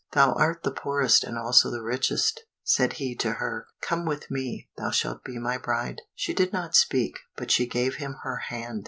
"Thou 0.13 0.33
art 0.33 0.63
the 0.63 0.71
poorest 0.71 1.23
and 1.23 1.37
also 1.37 1.69
the 1.69 1.83
richest," 1.83 2.41
said 2.63 2.93
he 2.93 3.13
to 3.17 3.33
her. 3.33 3.67
"Come 3.81 4.03
with 4.03 4.31
me, 4.31 4.67
thou 4.75 4.89
shalt 4.89 5.23
be 5.23 5.37
my 5.37 5.59
bride." 5.59 6.01
She 6.15 6.33
did 6.33 6.51
not 6.51 6.75
speak, 6.75 7.19
but 7.35 7.51
she 7.51 7.67
gave 7.67 7.97
him 7.97 8.15
her 8.23 8.37
hand. 8.37 8.79